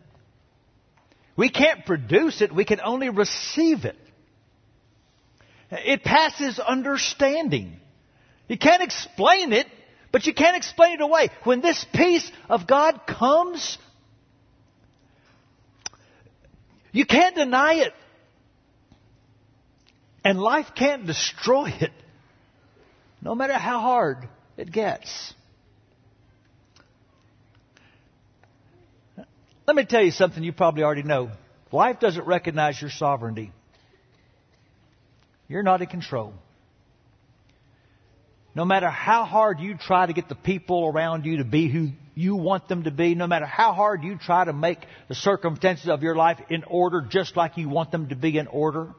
We 1.37 1.49
can't 1.49 1.85
produce 1.85 2.41
it, 2.41 2.53
we 2.53 2.65
can 2.65 2.81
only 2.81 3.07
receive 3.07 3.85
it. 3.85 3.95
It 5.71 6.03
passes 6.03 6.59
understanding. 6.59 7.77
You 8.49 8.57
can't 8.57 8.83
explain 8.83 9.53
it, 9.53 9.65
but 10.11 10.25
you 10.25 10.33
can't 10.33 10.57
explain 10.57 10.95
it 10.95 11.01
away. 11.01 11.29
When 11.45 11.61
this 11.61 11.85
peace 11.93 12.29
of 12.49 12.67
God 12.67 13.07
comes, 13.07 13.77
you 16.91 17.05
can't 17.05 17.33
deny 17.33 17.75
it. 17.75 17.93
And 20.25 20.37
life 20.37 20.67
can't 20.75 21.07
destroy 21.07 21.69
it, 21.69 21.93
no 23.21 23.35
matter 23.35 23.53
how 23.53 23.79
hard 23.79 24.27
it 24.57 24.69
gets. 24.69 25.33
Let 29.67 29.75
me 29.75 29.83
tell 29.83 30.01
you 30.01 30.12
something 30.12 30.41
you 30.41 30.53
probably 30.53 30.83
already 30.83 31.03
know. 31.03 31.29
Life 31.74 32.00
doesn't 32.00 32.25
recognize 32.25 32.81
your 32.81 32.89
sovereignty. 32.89 33.51
You're 35.50 35.62
not 35.63 35.81
in 35.81 35.88
control. 35.88 36.33
No 38.55 38.63
matter 38.63 38.89
how 38.89 39.25
hard 39.25 39.59
you 39.59 39.77
try 39.77 40.05
to 40.05 40.13
get 40.13 40.29
the 40.29 40.36
people 40.36 40.88
around 40.88 41.25
you 41.25 41.38
to 41.38 41.43
be 41.43 41.69
who 41.69 41.89
you 42.15 42.38
want 42.38 42.69
them 42.69 42.86
to 42.86 42.91
be, 42.91 43.13
no 43.13 43.27
matter 43.27 43.45
how 43.45 43.74
hard 43.74 44.05
you 44.05 44.17
try 44.17 44.45
to 44.45 44.53
make 44.53 44.79
the 45.09 45.15
circumstances 45.15 45.89
of 45.89 46.01
your 46.01 46.15
life 46.15 46.39
in 46.50 46.63
order 46.63 47.01
just 47.01 47.36
like 47.36 47.57
you 47.57 47.67
want 47.67 47.91
them 47.91 48.07
to 48.07 48.15
be 48.15 48.38
in 48.38 48.47
order, 48.47 48.95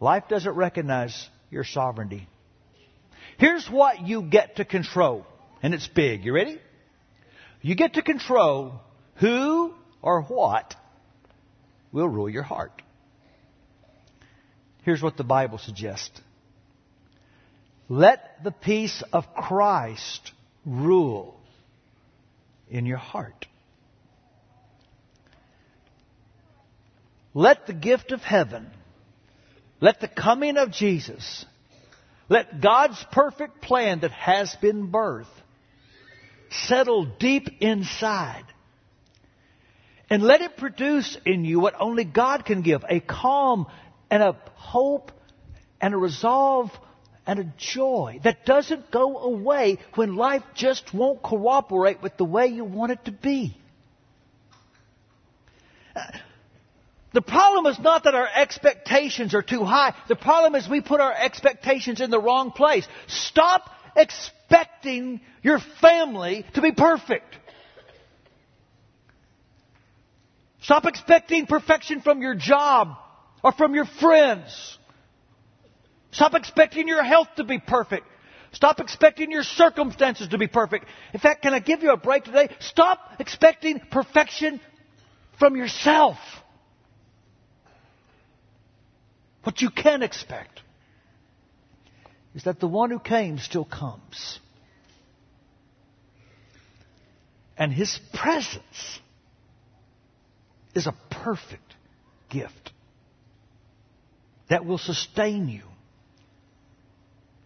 life 0.00 0.24
doesn't 0.28 0.54
recognize 0.54 1.28
your 1.50 1.64
sovereignty. 1.64 2.28
Here's 3.38 3.66
what 3.68 4.06
you 4.06 4.22
get 4.22 4.56
to 4.56 4.66
control, 4.66 5.26
and 5.62 5.72
it's 5.72 5.88
big. 5.88 6.26
You 6.26 6.34
ready? 6.34 6.60
You 7.62 7.76
get 7.76 7.94
to 7.94 8.02
control 8.02 8.80
who 9.16 9.72
or 10.02 10.22
what 10.22 10.74
will 11.92 12.08
rule 12.08 12.28
your 12.28 12.42
heart. 12.42 12.82
Here's 14.82 15.00
what 15.00 15.16
the 15.16 15.24
Bible 15.24 15.58
suggests. 15.58 16.20
Let 17.88 18.42
the 18.42 18.50
peace 18.50 19.04
of 19.12 19.32
Christ 19.34 20.32
rule 20.66 21.38
in 22.68 22.84
your 22.84 22.98
heart. 22.98 23.46
Let 27.34 27.66
the 27.66 27.72
gift 27.72 28.12
of 28.12 28.20
heaven, 28.20 28.70
let 29.80 30.00
the 30.00 30.08
coming 30.08 30.56
of 30.56 30.72
Jesus, 30.72 31.46
let 32.28 32.60
God's 32.60 33.02
perfect 33.12 33.62
plan 33.62 34.00
that 34.00 34.10
has 34.10 34.54
been 34.56 34.90
birthed 34.90 35.26
settle 36.52 37.04
deep 37.04 37.48
inside. 37.60 38.44
And 40.10 40.22
let 40.22 40.42
it 40.42 40.56
produce 40.56 41.16
in 41.24 41.44
you 41.44 41.58
what 41.58 41.74
only 41.80 42.04
God 42.04 42.44
can 42.44 42.60
give 42.62 42.84
a 42.88 43.00
calm 43.00 43.66
and 44.10 44.22
a 44.22 44.36
hope 44.54 45.10
and 45.80 45.94
a 45.94 45.96
resolve 45.96 46.70
and 47.26 47.38
a 47.38 47.52
joy 47.56 48.20
that 48.24 48.44
doesn't 48.44 48.90
go 48.90 49.18
away 49.18 49.78
when 49.94 50.16
life 50.16 50.42
just 50.54 50.92
won't 50.92 51.22
cooperate 51.22 52.02
with 52.02 52.16
the 52.16 52.24
way 52.24 52.48
you 52.48 52.64
want 52.64 52.92
it 52.92 53.04
to 53.06 53.12
be. 53.12 53.56
The 57.12 57.22
problem 57.22 57.66
is 57.66 57.78
not 57.78 58.04
that 58.04 58.14
our 58.14 58.28
expectations 58.34 59.34
are 59.34 59.42
too 59.42 59.64
high. 59.64 59.94
The 60.08 60.16
problem 60.16 60.54
is 60.54 60.68
we 60.68 60.80
put 60.80 61.00
our 61.00 61.12
expectations 61.12 62.00
in 62.00 62.10
the 62.10 62.20
wrong 62.20 62.52
place. 62.52 62.86
Stop 63.06 63.70
expecting 63.96 65.20
your 65.42 65.58
family 65.80 66.44
to 66.54 66.62
be 66.62 66.72
perfect. 66.72 67.36
Stop 70.62 70.86
expecting 70.86 71.46
perfection 71.46 72.00
from 72.00 72.22
your 72.22 72.34
job 72.34 72.96
or 73.42 73.52
from 73.52 73.74
your 73.74 73.84
friends. 73.84 74.78
Stop 76.12 76.34
expecting 76.34 76.86
your 76.86 77.02
health 77.02 77.28
to 77.36 77.44
be 77.44 77.58
perfect. 77.58 78.06
Stop 78.52 78.80
expecting 78.80 79.30
your 79.30 79.42
circumstances 79.42 80.28
to 80.28 80.38
be 80.38 80.46
perfect. 80.46 80.84
In 81.14 81.20
fact, 81.20 81.42
can 81.42 81.54
I 81.54 81.58
give 81.58 81.82
you 81.82 81.90
a 81.90 81.96
break 81.96 82.24
today? 82.24 82.48
Stop 82.60 83.00
expecting 83.18 83.80
perfection 83.90 84.60
from 85.38 85.56
yourself. 85.56 86.18
What 89.42 89.60
you 89.60 89.70
can 89.70 90.02
expect 90.02 90.60
is 92.34 92.44
that 92.44 92.60
the 92.60 92.68
one 92.68 92.90
who 92.90 92.98
came 92.98 93.38
still 93.38 93.64
comes. 93.64 94.38
And 97.56 97.72
his 97.72 97.98
presence 98.14 99.00
is 100.74 100.86
a 100.86 100.94
perfect 101.10 101.74
gift 102.30 102.72
that 104.48 104.64
will 104.64 104.78
sustain 104.78 105.48
you 105.48 105.62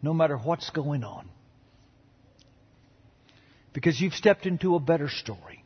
no 0.02 0.14
matter 0.14 0.36
what's 0.36 0.70
going 0.70 1.02
on. 1.02 1.28
Because 3.72 4.00
you've 4.00 4.14
stepped 4.14 4.46
into 4.46 4.74
a 4.74 4.80
better 4.80 5.08
story. 5.08 5.64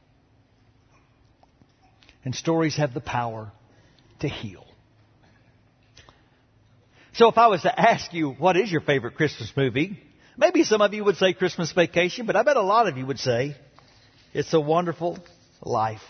And 2.24 2.34
stories 2.34 2.76
have 2.76 2.92
the 2.94 3.00
power 3.00 3.52
to 4.20 4.28
heal. 4.28 4.66
So 7.12 7.28
if 7.28 7.38
I 7.38 7.48
was 7.48 7.62
to 7.62 7.80
ask 7.80 8.12
you, 8.12 8.30
what 8.30 8.56
is 8.56 8.70
your 8.70 8.80
favorite 8.80 9.16
Christmas 9.16 9.52
movie? 9.56 10.00
Maybe 10.36 10.62
some 10.64 10.80
of 10.80 10.94
you 10.94 11.04
would 11.04 11.16
say 11.16 11.32
Christmas 11.32 11.72
Vacation, 11.72 12.26
but 12.26 12.36
I 12.36 12.42
bet 12.42 12.56
a 12.56 12.62
lot 12.62 12.86
of 12.86 12.96
you 12.96 13.06
would 13.06 13.18
say 13.18 13.56
It's 14.32 14.54
a 14.54 14.60
Wonderful 14.60 15.18
Life. 15.60 16.00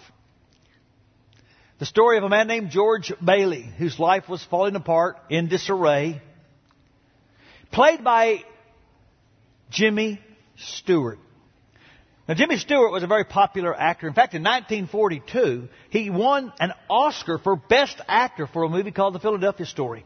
The 1.78 1.86
story 1.86 2.18
of 2.18 2.24
a 2.24 2.28
man 2.28 2.46
named 2.46 2.70
George 2.70 3.10
Bailey, 3.24 3.62
whose 3.62 3.98
life 3.98 4.28
was 4.28 4.44
falling 4.44 4.76
apart 4.76 5.16
in 5.30 5.48
disarray, 5.48 6.20
played 7.72 8.04
by 8.04 8.44
Jimmy 9.70 10.20
Stewart. 10.58 11.18
Now, 12.28 12.34
Jimmy 12.34 12.58
Stewart 12.58 12.92
was 12.92 13.02
a 13.02 13.06
very 13.06 13.24
popular 13.24 13.74
actor. 13.74 14.06
In 14.06 14.12
fact, 14.12 14.34
in 14.34 14.42
1942, 14.42 15.68
he 15.88 16.10
won 16.10 16.52
an 16.60 16.74
Oscar 16.90 17.38
for 17.38 17.56
Best 17.56 17.98
Actor 18.06 18.48
for 18.48 18.64
a 18.64 18.68
movie 18.68 18.92
called 18.92 19.14
The 19.14 19.20
Philadelphia 19.20 19.66
Story. 19.66 20.04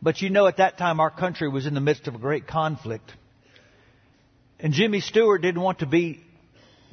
But 0.00 0.22
you 0.22 0.30
know, 0.30 0.46
at 0.46 0.58
that 0.58 0.78
time, 0.78 1.00
our 1.00 1.10
country 1.10 1.48
was 1.48 1.66
in 1.66 1.74
the 1.74 1.80
midst 1.80 2.06
of 2.06 2.14
a 2.14 2.18
great 2.18 2.46
conflict. 2.46 3.12
And 4.60 4.72
Jimmy 4.72 5.00
Stewart 5.00 5.42
didn't 5.42 5.60
want 5.60 5.80
to 5.80 5.86
be 5.86 6.20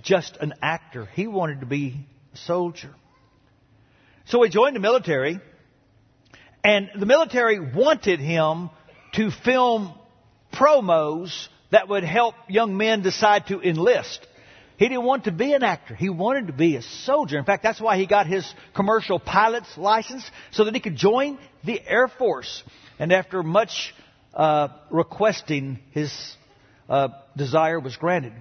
just 0.02 0.38
an 0.38 0.54
actor. 0.62 1.06
He 1.14 1.28
wanted 1.28 1.60
to 1.60 1.66
be 1.66 2.06
a 2.34 2.38
soldier. 2.38 2.94
So 4.26 4.42
he 4.42 4.50
joined 4.50 4.76
the 4.76 4.80
military, 4.80 5.40
and 6.64 6.90
the 6.98 7.06
military 7.06 7.60
wanted 7.60 8.20
him 8.20 8.72
to 9.14 9.30
film 9.30 9.94
promos 10.52 11.48
that 11.72 11.88
would 11.88 12.04
help 12.04 12.36
young 12.48 12.76
men 12.78 13.02
decide 13.02 13.48
to 13.48 13.62
enlist. 13.62 14.26
He 14.78 14.90
didn't 14.90 15.06
want 15.06 15.26
to 15.26 15.32
be 15.32 15.54
an 15.54 15.64
actor. 15.64 15.96
He 15.96 16.10
wanted 16.10 16.48
to 16.48 16.54
be 16.54 16.76
a 16.76 16.82
soldier. 16.82 17.38
In 17.38 17.46
fact, 17.46 17.64
that's 17.64 17.80
why 17.80 17.98
he 17.98 18.06
got 18.06 18.28
his 18.28 18.52
commercial 18.76 19.20
pilot's 19.20 19.78
license 19.78 20.30
so 20.52 20.66
that 20.66 20.74
he 20.74 20.80
could 20.82 20.96
join 20.96 21.38
the 21.64 21.82
Air 21.88 22.08
Force. 22.08 22.64
And 23.00 23.12
after 23.12 23.44
much 23.44 23.94
uh, 24.34 24.70
requesting, 24.90 25.80
his 25.92 26.36
uh, 26.90 27.10
desire 27.36 27.80
was 27.80 27.96
granted. 27.98 28.34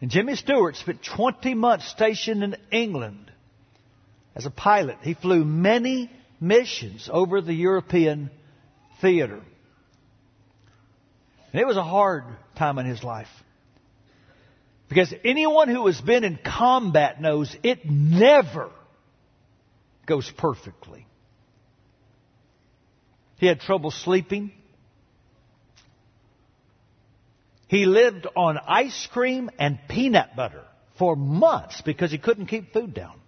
And 0.00 0.10
Jimmy 0.10 0.34
Stewart 0.36 0.76
spent 0.76 1.04
20 1.04 1.54
months 1.54 1.88
stationed 1.88 2.42
in 2.42 2.56
England 2.70 3.30
as 4.34 4.46
a 4.46 4.50
pilot. 4.50 4.98
He 5.02 5.14
flew 5.14 5.44
many 5.44 6.10
missions 6.40 7.08
over 7.10 7.40
the 7.40 7.54
European 7.54 8.30
theater. 9.00 9.40
And 11.52 11.60
it 11.60 11.66
was 11.66 11.76
a 11.76 11.84
hard 11.84 12.24
time 12.56 12.78
in 12.78 12.86
his 12.86 13.04
life. 13.04 13.28
Because 14.88 15.14
anyone 15.24 15.68
who 15.68 15.86
has 15.86 16.00
been 16.00 16.24
in 16.24 16.38
combat 16.44 17.20
knows 17.20 17.56
it 17.62 17.88
never 17.88 18.70
goes 20.06 20.30
perfectly. 20.36 21.06
He 23.36 23.46
had 23.46 23.60
trouble 23.60 23.90
sleeping. 23.90 24.52
He 27.68 27.86
lived 27.86 28.26
on 28.36 28.58
ice 28.58 29.08
cream 29.12 29.50
and 29.58 29.78
peanut 29.88 30.36
butter 30.36 30.64
for 30.98 31.16
months 31.16 31.80
because 31.82 32.10
he 32.10 32.18
couldn't 32.18 32.46
keep 32.46 32.72
food 32.72 32.94
down. 32.94 33.20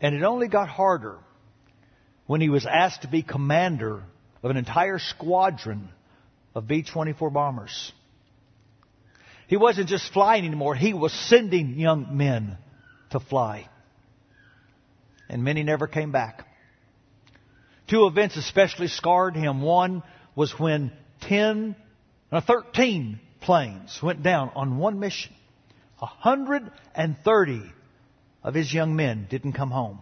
And 0.00 0.14
it 0.14 0.22
only 0.22 0.48
got 0.48 0.68
harder 0.68 1.18
when 2.26 2.40
he 2.40 2.48
was 2.48 2.66
asked 2.66 3.02
to 3.02 3.08
be 3.08 3.22
commander 3.22 4.04
of 4.42 4.50
an 4.50 4.56
entire 4.56 4.98
squadron 4.98 5.88
of 6.54 6.68
B 6.68 6.82
24 6.82 7.30
bombers. 7.30 7.92
He 9.48 9.56
wasn't 9.56 9.88
just 9.88 10.12
flying 10.12 10.44
anymore, 10.44 10.74
he 10.74 10.94
was 10.94 11.12
sending 11.12 11.78
young 11.78 12.16
men 12.16 12.58
to 13.10 13.20
fly. 13.20 13.68
And 15.28 15.42
many 15.42 15.62
never 15.62 15.86
came 15.86 16.12
back. 16.12 16.47
Two 17.88 18.06
events 18.06 18.36
especially 18.36 18.88
scarred 18.88 19.34
him. 19.34 19.62
One 19.62 20.02
was 20.34 20.58
when 20.58 20.92
10, 21.22 21.74
no, 22.30 22.40
13 22.40 23.18
planes 23.40 23.98
went 24.02 24.22
down 24.22 24.50
on 24.54 24.78
one 24.78 25.00
mission. 25.00 25.32
130 25.98 27.62
of 28.44 28.54
his 28.54 28.72
young 28.72 28.94
men 28.94 29.26
didn't 29.28 29.54
come 29.54 29.70
home. 29.70 29.98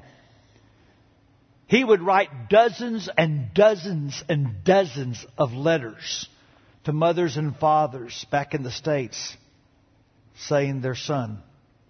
He 1.69 1.83
would 1.83 2.03
write 2.03 2.49
dozens 2.49 3.09
and 3.17 3.53
dozens 3.55 4.23
and 4.29 4.63
dozens 4.63 5.25
of 5.37 5.53
letters 5.53 6.29
to 6.85 6.93
mothers 6.93 7.37
and 7.37 7.57
fathers 7.57 8.27
back 8.31 8.55
in 8.55 8.63
the 8.63 8.71
States 8.71 9.37
saying 10.37 10.81
their 10.81 10.95
son 10.95 11.43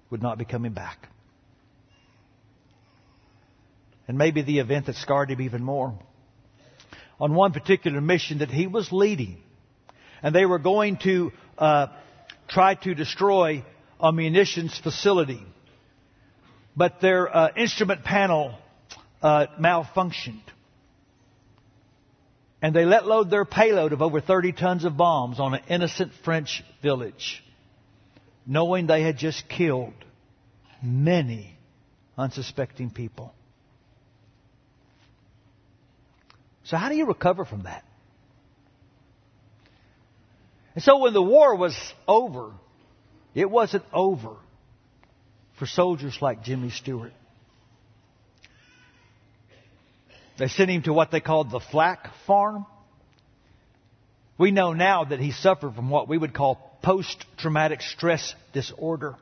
would 0.08 0.22
not 0.22 0.38
be 0.38 0.44
coming 0.44 0.72
back. 0.72 1.08
And 4.08 4.18
maybe 4.18 4.42
the 4.42 4.60
event 4.60 4.86
that 4.86 4.96
scarred 4.96 5.30
him 5.30 5.40
even 5.40 5.62
more. 5.62 5.98
On 7.18 7.34
one 7.34 7.52
particular 7.52 8.00
mission 8.00 8.38
that 8.38 8.50
he 8.50 8.66
was 8.66 8.92
leading, 8.92 9.42
and 10.22 10.34
they 10.34 10.46
were 10.46 10.58
going 10.58 10.98
to 10.98 11.32
uh, 11.58 11.86
try 12.48 12.74
to 12.74 12.94
destroy 12.94 13.64
a 13.98 14.12
munitions 14.12 14.78
facility, 14.78 15.42
but 16.76 17.00
their 17.00 17.34
uh, 17.34 17.48
instrument 17.56 18.04
panel 18.04 18.54
uh, 19.22 19.46
malfunctioned. 19.58 20.42
And 22.62 22.74
they 22.74 22.84
let 22.84 23.06
load 23.06 23.30
their 23.30 23.44
payload 23.44 23.92
of 23.92 24.02
over 24.02 24.20
30 24.20 24.52
tons 24.52 24.84
of 24.84 24.96
bombs 24.96 25.38
on 25.38 25.54
an 25.54 25.60
innocent 25.68 26.12
French 26.24 26.62
village, 26.82 27.42
knowing 28.46 28.86
they 28.86 29.02
had 29.02 29.18
just 29.18 29.48
killed 29.48 29.94
many 30.82 31.56
unsuspecting 32.16 32.90
people. 32.90 33.34
So, 36.66 36.76
how 36.76 36.88
do 36.88 36.96
you 36.96 37.06
recover 37.06 37.44
from 37.44 37.62
that? 37.62 37.84
And 40.74 40.82
so, 40.82 40.98
when 40.98 41.12
the 41.12 41.22
war 41.22 41.54
was 41.54 41.76
over, 42.08 42.52
it 43.34 43.48
wasn't 43.48 43.84
over 43.92 44.36
for 45.58 45.66
soldiers 45.66 46.18
like 46.20 46.42
Jimmy 46.42 46.70
Stewart. 46.70 47.12
They 50.38 50.48
sent 50.48 50.68
him 50.68 50.82
to 50.82 50.92
what 50.92 51.12
they 51.12 51.20
called 51.20 51.50
the 51.52 51.60
flak 51.60 52.08
farm. 52.26 52.66
We 54.36 54.50
know 54.50 54.72
now 54.72 55.04
that 55.04 55.20
he 55.20 55.30
suffered 55.30 55.74
from 55.74 55.88
what 55.88 56.08
we 56.08 56.18
would 56.18 56.34
call 56.34 56.78
post 56.82 57.24
traumatic 57.38 57.80
stress 57.80 58.34
disorder. 58.52 59.14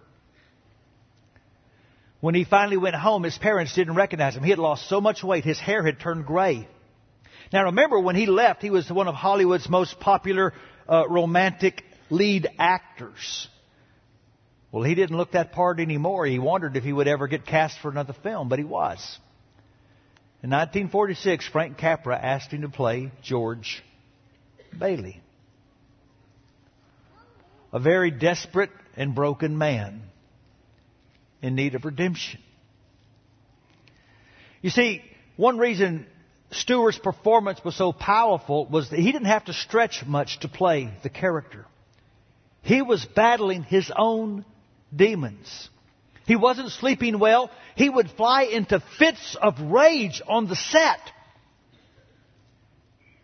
When 2.21 2.35
he 2.35 2.45
finally 2.45 2.79
went 2.79 2.97
home, 2.97 3.23
his 3.23 3.37
parents 3.37 3.75
didn't 3.75 3.97
recognize 3.97 4.35
him. 4.35 4.43
He 4.43 4.51
had 4.51 4.59
lost 4.59 4.89
so 4.89 4.99
much 5.01 5.23
weight, 5.23 5.45
his 5.45 5.61
hair 5.61 5.85
had 5.85 6.01
turned 6.01 6.25
gray. 6.25 6.67
Now 7.55 7.67
remember, 7.67 8.01
when 8.01 8.17
he 8.17 8.27
left, 8.27 8.63
he 8.63 8.71
was 8.71 8.91
one 8.91 9.07
of 9.07 9.15
Hollywood's 9.15 9.69
most 9.69 10.01
popular 10.01 10.53
uh, 10.89 11.09
romantic 11.09 11.85
lead 12.11 12.49
actors. 12.59 13.47
Well, 14.73 14.83
he 14.83 14.97
didn't 14.97 15.17
look 15.17 15.31
that 15.33 15.53
part 15.53 15.79
anymore. 15.79 16.27
He 16.27 16.41
wondered 16.41 16.77
if 16.77 16.83
he 16.83 16.93
would 16.93 17.07
ever 17.07 17.29
get 17.29 17.47
cast 17.47 17.79
for 17.79 17.93
another 17.93 18.13
film, 18.25 18.49
but 18.49 18.59
he 18.59 18.65
was. 18.65 18.99
In 20.43 20.51
1946, 20.51 21.47
Frank 21.47 21.79
Capra 21.79 22.19
asked 22.21 22.51
him 22.51 22.63
to 22.63 22.69
play 22.69 23.13
George 23.23 23.85
Bailey. 24.77 25.21
A 27.73 27.79
very 27.79 28.11
desperate 28.11 28.71
and 28.97 29.15
broken 29.15 29.57
man 29.57 30.03
in 31.41 31.55
need 31.55 31.77
of 31.77 31.85
redemption. 31.85 32.41
You 34.61 34.71
see, 34.71 35.03
one 35.37 35.59
reason 35.59 36.09
Stewart's 36.55 36.99
performance 36.99 37.63
was 37.65 37.77
so 37.77 37.93
powerful 37.93 38.67
was 38.67 38.91
that 38.91 38.99
he 38.99 39.11
didn't 39.11 39.27
have 39.27 39.47
to 39.47 39.53
stretch 39.53 40.05
much 40.07 40.41
to 40.41 40.49
play 40.49 40.91
the 41.03 41.09
character. 41.09 41.67
He 42.63 42.81
was 42.81 43.05
battling 43.05 43.63
his 43.65 43.91
own 43.95 44.45
demons. 44.95 45.69
He 46.27 46.37
wasn't 46.37 46.71
sleeping 46.71 47.19
well. 47.19 47.51
He 47.75 47.91
would 47.91 48.11
fly 48.11 48.45
into 48.45 48.83
fits 48.99 49.37
of 49.41 49.61
rage 49.61 50.23
on 50.27 50.47
the 50.47 50.57
set. 50.57 51.01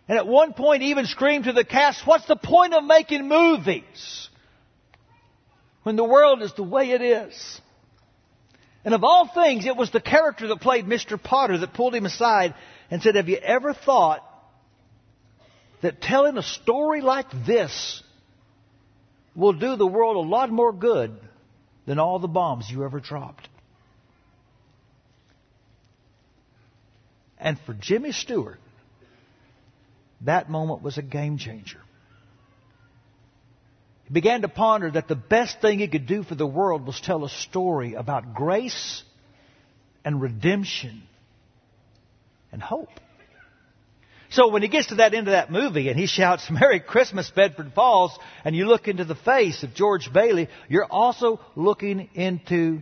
And 0.09 0.19
at 0.19 0.27
one 0.27 0.53
point 0.53 0.83
even 0.83 1.07
screamed 1.07 1.45
to 1.45 1.53
the 1.53 1.65
cast, 1.65 2.07
what's 2.07 2.27
the 2.27 2.37
point 2.37 2.75
of 2.75 2.85
making 2.85 3.29
movies 3.29 4.29
when 5.85 5.97
the 5.97 6.05
world 6.05 6.43
is 6.43 6.53
the 6.55 6.65
way 6.65 6.91
it 6.91 7.01
is? 7.01 7.61
And 8.85 8.93
of 8.93 9.05
all 9.05 9.29
things, 9.29 9.67
it 9.67 9.77
was 9.77 9.91
the 9.91 10.01
character 10.01 10.49
that 10.49 10.61
played 10.61 10.87
Mr. 10.87 11.23
Potter 11.23 11.59
that 11.59 11.75
pulled 11.75 11.95
him 11.95 12.07
aside 12.07 12.55
and 12.91 13.03
said, 13.03 13.15
have 13.15 13.29
you 13.29 13.37
ever 13.37 13.73
thought 13.73 14.27
that 15.83 16.01
telling 16.01 16.37
a 16.37 16.43
story 16.43 17.01
like 17.01 17.27
this 17.47 18.03
will 19.35 19.53
do 19.53 19.77
the 19.77 19.87
world 19.87 20.17
a 20.17 20.29
lot 20.29 20.51
more 20.51 20.73
good 20.73 21.19
than 21.87 21.99
all 21.99 22.19
the 22.19 22.29
bombs 22.29 22.71
you 22.71 22.85
ever 22.85 23.01
dropped. 23.01 23.49
And 27.39 27.59
for 27.65 27.75
Jimmy 27.75 28.13
Stewart, 28.13 28.61
that 30.21 30.51
moment 30.51 30.83
was 30.83 30.99
a 30.99 31.03
game 31.03 31.39
changer. 31.39 31.81
He 34.05 34.13
began 34.13 34.43
to 34.43 34.49
ponder 34.49 34.91
that 34.91 35.09
the 35.09 35.17
best 35.17 35.61
thing 35.63 35.79
he 35.79 35.89
could 35.89 36.07
do 36.07 36.23
for 36.23 36.35
the 36.35 36.47
world 36.47 36.87
was 36.87 37.01
tell 37.01 37.25
a 37.25 37.31
story 37.31 37.95
about 37.95 38.35
grace 38.35 39.03
and 40.05 40.21
redemption 40.21 41.03
and 42.53 42.63
hope. 42.63 42.89
So 44.31 44.49
when 44.49 44.63
he 44.63 44.69
gets 44.69 44.89
to 44.89 44.97
that 44.97 45.13
end 45.13 45.27
of 45.27 45.33
that 45.33 45.51
movie 45.51 45.89
and 45.89 45.99
he 45.99 46.07
shouts, 46.07 46.49
Merry 46.51 46.81
Christmas, 46.81 47.31
Bedford 47.31 47.73
Falls, 47.75 48.17
and 48.45 48.55
you 48.55 48.67
look 48.67 48.87
into 48.87 49.05
the 49.05 49.17
face 49.17 49.63
of 49.63 49.75
George 49.75 50.13
Bailey, 50.13 50.49
you're 50.69 50.85
also 50.85 51.41
looking 51.57 52.09
into 52.15 52.81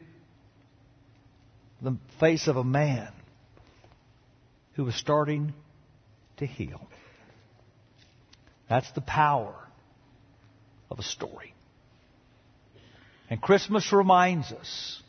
the 1.81 1.97
face 2.21 2.49
of 2.49 2.57
a 2.57 2.65
man 2.65 3.09
who 4.75 4.85
was 4.85 4.95
starting 4.95 5.55
to 6.37 6.47
heal. 6.47 6.87
That's 8.69 8.91
the 8.93 9.01
power 9.01 9.55
of 10.91 10.99
a 10.99 11.03
story. 11.03 11.55
And 13.31 13.41
Christmas 13.41 13.93
reminds 13.93 14.53
us 14.53 15.03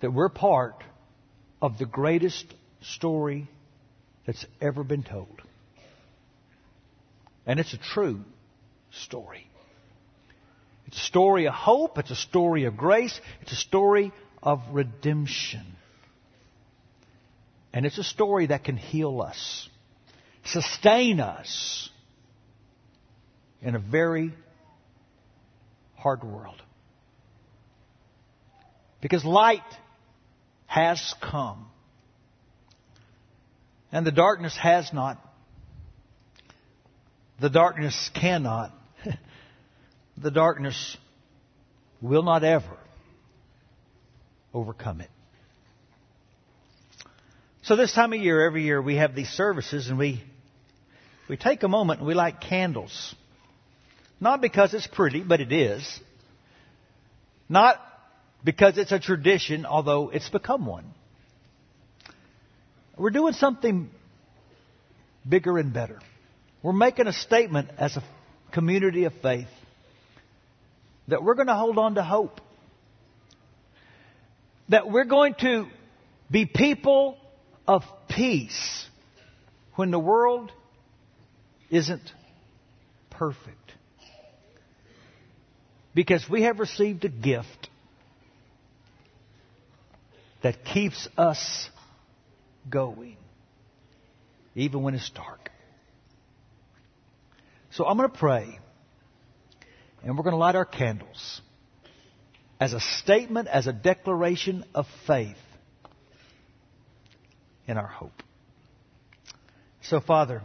that 0.00 0.12
we're 0.12 0.28
part 0.28 0.82
of 1.60 1.78
the 1.78 1.86
greatest 1.86 2.54
story 2.82 3.48
that's 4.26 4.44
ever 4.60 4.82
been 4.82 5.02
told. 5.02 5.40
And 7.46 7.60
it's 7.60 7.72
a 7.72 7.78
true 7.78 8.24
story. 8.90 9.48
It's 10.86 10.96
a 10.96 11.04
story 11.04 11.46
of 11.46 11.54
hope. 11.54 11.98
It's 11.98 12.10
a 12.10 12.16
story 12.16 12.64
of 12.64 12.76
grace. 12.76 13.18
It's 13.40 13.52
a 13.52 13.56
story 13.56 14.12
of 14.42 14.60
redemption. 14.72 15.64
And 17.72 17.86
it's 17.86 17.98
a 17.98 18.04
story 18.04 18.46
that 18.46 18.64
can 18.64 18.76
heal 18.76 19.20
us, 19.20 19.68
sustain 20.44 21.20
us 21.20 21.90
in 23.60 23.74
a 23.74 23.78
very 23.78 24.32
hard 25.96 26.24
world. 26.24 26.62
Because 29.00 29.24
light 29.24 29.60
has 30.66 31.14
come, 31.20 31.66
and 33.96 34.06
the 34.06 34.12
darkness 34.12 34.56
has 34.56 34.92
not 34.92 35.18
the 37.40 37.50
darkness 37.50 38.10
cannot. 38.14 38.72
the 40.16 40.30
darkness 40.30 40.96
will 42.00 42.22
not 42.22 42.44
ever 42.44 42.76
overcome 44.54 45.00
it. 45.00 45.10
So 47.62 47.76
this 47.76 47.92
time 47.92 48.12
of 48.12 48.20
year, 48.20 48.46
every 48.46 48.62
year, 48.62 48.80
we 48.80 48.96
have 48.96 49.14
these 49.14 49.28
services 49.28 49.88
and 49.88 49.98
we, 49.98 50.22
we 51.28 51.36
take 51.36 51.62
a 51.62 51.68
moment 51.68 52.00
and 52.00 52.06
we 52.06 52.14
light 52.14 52.40
candles. 52.40 53.14
Not 54.20 54.40
because 54.40 54.72
it's 54.72 54.86
pretty, 54.86 55.22
but 55.22 55.40
it 55.40 55.52
is. 55.52 56.00
Not 57.48 57.80
because 58.44 58.78
it's 58.78 58.92
a 58.92 59.00
tradition, 59.00 59.66
although 59.66 60.10
it's 60.10 60.28
become 60.28 60.64
one. 60.64 60.86
We're 62.96 63.10
doing 63.10 63.34
something 63.34 63.90
bigger 65.28 65.58
and 65.58 65.72
better. 65.72 66.00
We're 66.62 66.72
making 66.72 67.06
a 67.06 67.12
statement 67.12 67.68
as 67.78 67.96
a 67.96 68.02
community 68.52 69.04
of 69.04 69.12
faith 69.22 69.48
that 71.08 71.22
we're 71.22 71.34
going 71.34 71.48
to 71.48 71.54
hold 71.54 71.78
on 71.78 71.94
to 71.96 72.02
hope. 72.02 72.40
That 74.68 74.90
we're 74.90 75.04
going 75.04 75.34
to 75.40 75.66
be 76.30 76.46
people 76.46 77.18
of 77.68 77.82
peace 78.08 78.86
when 79.74 79.90
the 79.90 79.98
world 79.98 80.50
isn't 81.70 82.12
perfect. 83.10 83.72
Because 85.94 86.28
we 86.28 86.42
have 86.42 86.58
received 86.58 87.04
a 87.04 87.08
gift 87.08 87.68
that 90.42 90.64
keeps 90.64 91.08
us 91.16 91.68
going, 92.68 93.16
even 94.54 94.82
when 94.82 94.94
it's 94.94 95.10
dark. 95.10 95.50
So 97.70 97.84
I'm 97.84 97.96
going 97.96 98.10
to 98.10 98.18
pray, 98.18 98.58
and 100.02 100.16
we're 100.16 100.24
going 100.24 100.32
to 100.32 100.38
light 100.38 100.54
our 100.54 100.64
candles 100.64 101.40
as 102.58 102.72
a 102.72 102.80
statement, 102.80 103.48
as 103.48 103.66
a 103.66 103.72
declaration 103.72 104.64
of 104.74 104.86
faith 105.06 105.36
in 107.66 107.76
our 107.76 107.86
hope. 107.86 108.22
So, 109.82 110.00
Father, 110.00 110.42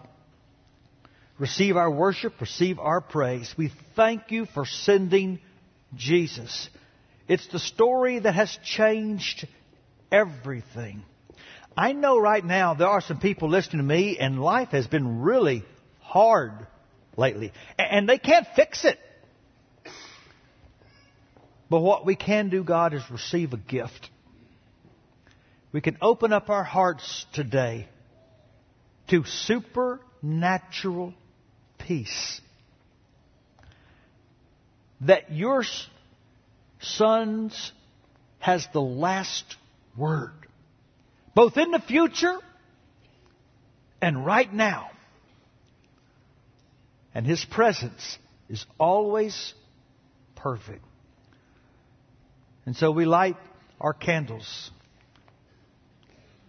receive 1.40 1.78
our 1.78 1.90
worship, 1.90 2.40
receive 2.42 2.80
our 2.80 3.02
praise. 3.02 3.54
We 3.58 3.72
thank 3.96 4.30
you 4.30 4.46
for 4.46 4.66
sending 4.66 5.40
Jesus. 5.96 6.70
It's 7.28 7.48
the 7.48 7.60
story 7.60 8.20
that 8.20 8.36
has 8.36 8.58
changed 8.64 9.48
everything. 10.12 11.04
I 11.76 11.94
know 11.94 12.20
right 12.20 12.44
now 12.44 12.74
there 12.74 12.88
are 12.88 13.02
some 13.02 13.20
people 13.20 13.50
listening 13.50 13.78
to 13.78 13.84
me, 13.84 14.18
and 14.20 14.42
life 14.42 14.70
has 14.70 14.88
been 14.88 15.22
really 15.22 15.64
hard 16.00 16.52
lately. 17.16 17.54
And 17.78 18.08
they 18.08 18.18
can't 18.18 18.48
fix 18.56 18.86
it. 18.86 19.00
But 21.70 21.80
what 21.80 22.06
we 22.06 22.16
can 22.16 22.50
do, 22.50 22.64
God, 22.66 22.94
is 22.94 23.02
receive 23.10 23.54
a 23.54 23.58
gift. 23.58 24.10
We 25.72 25.80
can 25.80 25.98
open 26.02 26.34
up 26.34 26.50
our 26.50 26.66
hearts 26.66 27.26
today 27.34 27.88
to 29.10 29.24
supernatural 29.24 31.14
peace. 31.78 32.42
That 35.00 35.32
your 35.32 35.64
sons 36.82 37.72
has 38.40 38.68
the 38.74 38.82
last 38.82 39.56
word, 39.96 40.34
both 41.34 41.58
in 41.58 41.72
the 41.72 41.80
future 41.80 42.38
and 44.02 44.26
right 44.26 44.52
now. 44.52 44.90
And 47.14 47.26
His 47.26 47.44
presence 47.46 48.18
is 48.50 48.66
always 48.80 49.54
perfect. 50.36 50.84
And 52.66 52.76
so 52.76 52.92
we 52.92 53.06
light 53.06 53.38
our 53.80 53.94
candles 53.94 54.72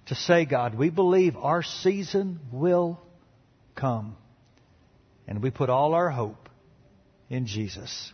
to 0.06 0.14
say, 0.14 0.44
God, 0.44 0.74
we 0.74 0.90
believe 0.90 1.36
our 1.36 1.62
season 1.62 2.40
will 2.52 3.00
come. 3.74 4.16
And 5.26 5.42
we 5.42 5.50
put 5.50 5.70
all 5.70 5.94
our 5.94 6.10
hope 6.10 6.48
in 7.30 7.46
Jesus. 7.46 8.12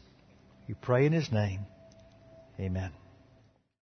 We 0.68 0.74
pray 0.74 1.06
in 1.06 1.12
His 1.12 1.32
name. 1.32 1.60
Amen. 2.60 2.97